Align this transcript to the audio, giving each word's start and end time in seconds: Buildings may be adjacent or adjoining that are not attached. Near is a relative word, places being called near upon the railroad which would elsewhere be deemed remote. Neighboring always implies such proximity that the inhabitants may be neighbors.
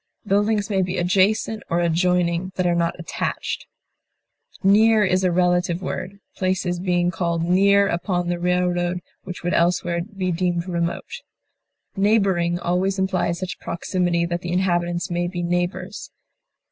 Buildings 0.25 0.67
may 0.71 0.81
be 0.81 0.97
adjacent 0.97 1.61
or 1.69 1.79
adjoining 1.79 2.51
that 2.55 2.65
are 2.65 2.73
not 2.73 2.99
attached. 2.99 3.67
Near 4.63 5.03
is 5.05 5.23
a 5.23 5.31
relative 5.31 5.83
word, 5.83 6.17
places 6.35 6.79
being 6.79 7.11
called 7.11 7.43
near 7.43 7.87
upon 7.87 8.27
the 8.27 8.39
railroad 8.39 9.01
which 9.25 9.43
would 9.43 9.53
elsewhere 9.53 10.01
be 10.01 10.31
deemed 10.31 10.67
remote. 10.67 11.21
Neighboring 11.95 12.57
always 12.57 12.97
implies 12.97 13.37
such 13.37 13.59
proximity 13.59 14.25
that 14.25 14.41
the 14.41 14.51
inhabitants 14.51 15.11
may 15.11 15.27
be 15.27 15.43
neighbors. 15.43 16.09